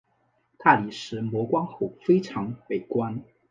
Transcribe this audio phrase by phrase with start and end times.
[0.57, 3.21] 大理石磨光后非常美观。